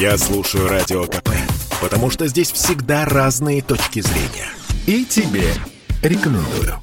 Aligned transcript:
Я 0.00 0.16
слушаю 0.16 0.68
Радио 0.68 1.06
КП, 1.06 1.30
потому 1.82 2.08
что 2.08 2.28
здесь 2.28 2.52
всегда 2.52 3.04
разные 3.04 3.62
точки 3.62 3.98
зрения. 3.98 4.48
И 4.86 5.04
тебе 5.04 5.52
рекомендую. 6.04 6.78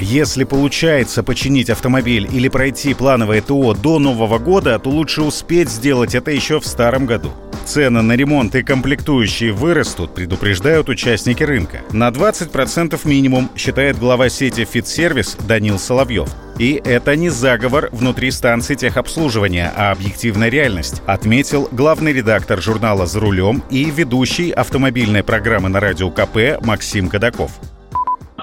Если 0.00 0.42
получается 0.42 1.22
починить 1.22 1.70
автомобиль 1.70 2.28
или 2.32 2.48
пройти 2.48 2.94
плановое 2.94 3.40
ТО 3.40 3.74
до 3.74 4.00
Нового 4.00 4.40
года, 4.40 4.80
то 4.80 4.90
лучше 4.90 5.22
успеть 5.22 5.68
сделать 5.68 6.16
это 6.16 6.32
еще 6.32 6.58
в 6.58 6.66
старом 6.66 7.06
году. 7.06 7.30
Цены 7.70 8.02
на 8.02 8.16
ремонт 8.16 8.56
и 8.56 8.64
комплектующие 8.64 9.52
вырастут, 9.52 10.12
предупреждают 10.12 10.88
участники 10.88 11.44
рынка. 11.44 11.82
На 11.92 12.08
20% 12.08 12.98
минимум, 13.04 13.48
считает 13.56 13.96
глава 13.96 14.28
сети 14.28 14.64
«Фитсервис» 14.64 15.36
Данил 15.46 15.78
Соловьев. 15.78 16.28
И 16.58 16.82
это 16.84 17.14
не 17.14 17.28
заговор 17.28 17.88
внутри 17.92 18.32
станции 18.32 18.74
техобслуживания, 18.74 19.72
а 19.76 19.92
объективная 19.92 20.48
реальность, 20.48 21.00
отметил 21.06 21.68
главный 21.70 22.12
редактор 22.12 22.60
журнала 22.60 23.06
«За 23.06 23.20
рулем» 23.20 23.62
и 23.70 23.84
ведущий 23.84 24.50
автомобильной 24.50 25.22
программы 25.22 25.68
на 25.68 25.78
радио 25.78 26.10
КП 26.10 26.60
Максим 26.66 27.08
Кадаков 27.08 27.52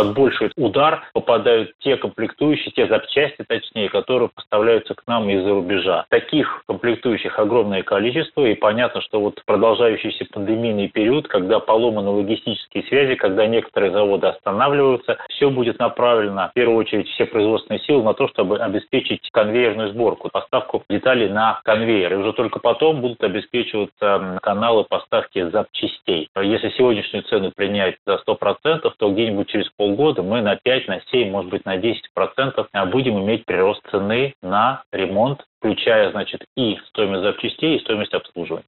под 0.00 0.14
больший 0.14 0.50
удар 0.56 1.02
попадают 1.12 1.72
те 1.80 1.96
комплектующие, 1.98 2.72
те 2.72 2.86
запчасти, 2.86 3.44
точнее, 3.46 3.90
которые 3.90 4.30
поставляются 4.34 4.94
к 4.94 5.02
нам 5.06 5.28
из-за 5.28 5.50
рубежа. 5.50 6.06
Таких 6.08 6.62
комплектующих 6.66 7.38
огромное 7.38 7.82
количество, 7.82 8.46
и 8.46 8.54
понятно, 8.54 9.02
что 9.02 9.20
вот 9.20 9.42
продолжающийся 9.44 10.24
пандемийный 10.32 10.88
период, 10.88 11.28
когда 11.28 11.60
поломаны 11.60 12.08
логистические 12.08 12.84
связи, 12.84 13.14
когда 13.16 13.46
некоторые 13.46 13.92
заводы 13.92 14.28
останавливаются, 14.28 15.18
все 15.28 15.50
будет 15.50 15.78
направлено, 15.78 16.48
в 16.48 16.54
первую 16.54 16.78
очередь, 16.78 17.08
все 17.08 17.26
производственные 17.26 17.80
силы 17.80 18.02
на 18.02 18.14
то, 18.14 18.26
чтобы 18.28 18.58
обеспечить 18.58 19.28
конвейерную 19.32 19.90
сборку, 19.90 20.30
поставку 20.32 20.82
деталей 20.88 21.28
на 21.28 21.60
конвейер. 21.64 22.14
И 22.14 22.16
уже 22.16 22.32
только 22.32 22.58
потом 22.58 23.02
будут 23.02 23.22
обеспечиваться 23.22 24.38
каналы 24.40 24.84
поставки 24.84 25.50
запчастей. 25.50 26.30
Если 26.40 26.70
сегодняшнюю 26.70 27.24
цену 27.24 27.52
принять 27.54 27.96
за 28.06 28.14
100%, 28.26 28.90
то 28.96 29.10
где-нибудь 29.10 29.48
через 29.48 29.68
полгода 29.90 30.22
мы 30.22 30.40
на 30.42 30.56
5, 30.56 30.88
на 30.88 31.00
7, 31.10 31.30
может 31.30 31.50
быть, 31.50 31.64
на 31.64 31.76
10 31.76 32.02
процентов 32.14 32.68
будем 32.90 33.18
иметь 33.24 33.44
прирост 33.44 33.82
цены 33.90 34.34
на 34.42 34.82
ремонт, 34.92 35.40
включая, 35.58 36.10
значит, 36.12 36.44
и 36.56 36.76
стоимость 36.88 37.22
запчастей, 37.22 37.76
и 37.76 37.80
стоимость 37.80 38.14
обслуживания. 38.14 38.64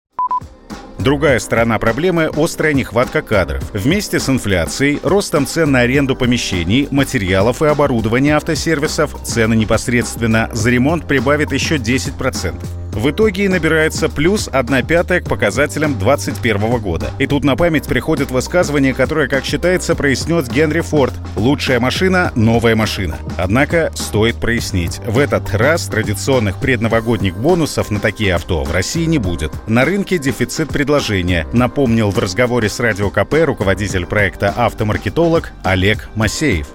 Другая 0.98 1.40
сторона 1.40 1.78
проблемы– 1.78 2.30
острая 2.36 2.74
нехватка 2.74 3.22
кадров. 3.22 3.62
Вместе 3.72 4.20
с 4.20 4.28
инфляцией, 4.28 5.00
ростом 5.02 5.46
цен 5.46 5.72
на 5.72 5.80
аренду 5.80 6.14
помещений, 6.14 6.86
материалов 6.92 7.60
и 7.62 7.66
оборудования 7.66 8.36
автосервисов, 8.36 9.12
цены 9.22 9.54
непосредственно 9.54 10.48
за 10.52 10.70
ремонт 10.70 11.08
прибавит 11.08 11.50
еще 11.50 11.76
10%. 11.76 12.81
В 12.92 13.10
итоге 13.10 13.48
набирается 13.48 14.08
плюс 14.08 14.48
1 14.52 14.86
пятая 14.86 15.20
к 15.20 15.28
показателям 15.28 15.98
2021 15.98 16.78
года. 16.78 17.10
И 17.18 17.26
тут 17.26 17.42
на 17.42 17.56
память 17.56 17.86
приходит 17.86 18.30
высказывание, 18.30 18.94
которое, 18.94 19.28
как 19.28 19.44
считается, 19.44 19.94
прояснет 19.94 20.48
Генри 20.48 20.80
Форд. 20.80 21.14
Лучшая 21.36 21.80
машина— 21.80 22.32
новая 22.34 22.76
машина. 22.76 23.16
Однако 23.38 23.90
стоит 23.94 24.36
прояснить, 24.36 25.00
в 25.06 25.18
этот 25.18 25.54
раз 25.54 25.86
традиционных 25.86 26.58
предновогодних 26.58 27.36
бонусов 27.36 27.90
на 27.90 27.98
такие 27.98 28.34
авто 28.34 28.62
в 28.62 28.72
России 28.72 29.06
не 29.06 29.18
будет. 29.18 29.52
На 29.66 29.84
рынке 29.84 30.18
дефицит 30.18 30.68
предложения, 30.68 31.46
напомнил 31.52 32.10
в 32.10 32.18
разговоре 32.18 32.68
с 32.68 32.78
Радио 32.78 33.10
КП 33.10 33.34
руководитель 33.44 34.06
проекта 34.06 34.50
«Автомаркетолог» 34.50 35.52
Олег 35.64 36.08
Масеев. 36.14 36.68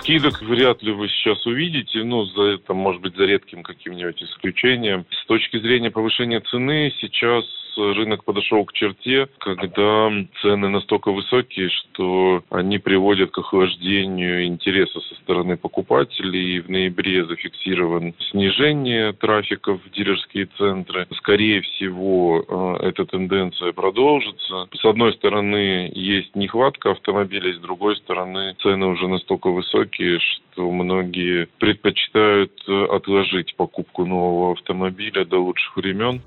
Скидок 0.00 0.40
вряд 0.42 0.82
ли 0.82 0.92
вы 0.92 1.08
сейчас 1.08 1.44
увидите, 1.46 2.04
ну, 2.04 2.24
за 2.24 2.42
это, 2.42 2.74
может 2.74 3.00
быть, 3.00 3.16
за 3.16 3.24
редким 3.24 3.62
каким-нибудь 3.62 4.22
исключением. 4.22 5.06
С 5.10 5.26
точки 5.26 5.58
зрения 5.58 5.90
повышения 5.90 6.40
цены 6.40 6.92
сейчас 7.00 7.44
рынок 7.76 8.24
подошел 8.24 8.64
к 8.64 8.72
черте, 8.72 9.28
когда 9.38 10.10
цены 10.42 10.68
настолько 10.68 11.12
высокие, 11.12 11.68
что 11.68 12.42
они 12.50 12.78
приводят 12.78 13.30
к 13.30 13.38
охлаждению 13.38 14.46
интереса 14.46 15.00
со 15.00 15.14
стороны 15.16 15.56
покупателей. 15.56 16.56
И 16.56 16.60
в 16.60 16.68
ноябре 16.68 17.24
зафиксирован 17.24 18.14
снижение 18.30 19.12
трафика 19.12 19.74
в 19.74 19.90
дилерские 19.90 20.46
центры. 20.58 21.06
Скорее 21.16 21.62
всего, 21.62 22.78
э, 22.80 22.88
эта 22.88 23.04
тенденция 23.04 23.72
продолжится. 23.72 24.68
С 24.72 24.84
одной 24.84 25.12
стороны, 25.14 25.90
есть 25.94 26.34
нехватка 26.36 26.92
автомобилей, 26.92 27.54
с 27.54 27.58
другой 27.58 27.96
стороны, 27.96 28.54
цены 28.62 28.86
уже 28.86 29.08
настолько 29.08 29.48
высокие, 29.50 30.18
что 30.20 30.70
многие 30.70 31.48
предпочитают 31.58 32.52
отложить 32.68 33.54
покупку 33.56 34.04
нового 34.04 34.52
автомобиля 34.52 35.24
до 35.24 35.38
лучших 35.38 35.76
времен. 35.76 36.20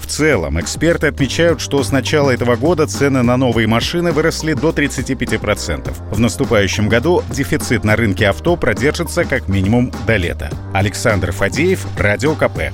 В 0.00 0.06
целом, 0.06 0.60
эксперты 0.60 1.06
отмечают, 1.06 1.60
что 1.60 1.82
с 1.82 1.92
начала 1.92 2.30
этого 2.30 2.56
года 2.56 2.86
цены 2.86 3.22
на 3.22 3.36
новые 3.36 3.66
машины 3.66 4.12
выросли 4.12 4.54
до 4.54 4.70
35%. 4.70 5.92
В 6.10 6.20
наступающем 6.20 6.88
году 6.88 7.22
дефицит 7.30 7.84
на 7.84 7.96
рынке 7.96 8.28
авто 8.28 8.56
продержится 8.56 9.24
как 9.24 9.48
минимум 9.48 9.92
до 10.06 10.16
лета. 10.16 10.50
Александр 10.72 11.32
Фадеев, 11.32 11.86
Радио 11.98 12.34
КП. 12.34 12.72